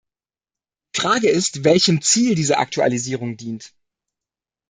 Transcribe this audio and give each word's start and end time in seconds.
Die 0.95 1.01
Frage 1.01 1.29
ist, 1.29 1.63
welchem 1.63 2.01
Ziel 2.01 2.33
diese 2.33 2.57
Aktualisierung 2.57 3.37
dient. 3.37 3.71